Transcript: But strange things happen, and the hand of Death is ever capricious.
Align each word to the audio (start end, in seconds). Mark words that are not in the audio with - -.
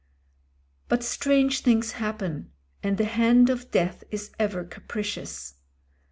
But 0.87 1.03
strange 1.03 1.59
things 1.61 1.91
happen, 1.91 2.51
and 2.81 2.97
the 2.97 3.05
hand 3.05 3.51
of 3.51 3.69
Death 3.69 4.03
is 4.09 4.31
ever 4.39 4.63
capricious. 4.63 5.53